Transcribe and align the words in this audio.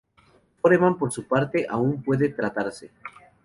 Foreman, 0.63 0.97
por 0.97 1.11
su 1.11 1.27
parte, 1.27 1.67
aún 1.69 2.01
puede 2.01 2.29
tratarse. 2.29 2.89